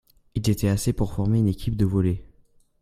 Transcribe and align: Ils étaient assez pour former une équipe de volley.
Ils 0.33 0.49
étaient 0.49 0.67
assez 0.67 0.93
pour 0.93 1.13
former 1.13 1.37
une 1.37 1.47
équipe 1.47 1.77
de 1.77 1.85
volley. 1.85 2.25